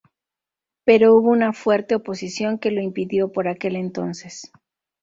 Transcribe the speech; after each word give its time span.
Pero 0.83 1.13
hubo 1.15 1.29
una 1.29 1.53
fuerte 1.53 1.93
oposición 1.93 2.57
que 2.57 2.71
lo 2.71 2.81
impidió 2.81 3.31
por 3.31 3.47
aquel 3.47 3.75
entonces. 3.75 4.51